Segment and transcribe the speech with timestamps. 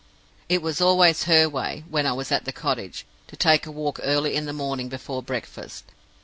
[0.49, 3.99] "It was always her way, when I was at the cottage, to take a walk
[4.01, 5.85] early in the morning before breakfast.